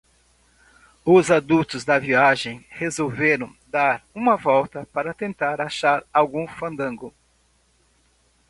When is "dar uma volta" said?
3.67-4.87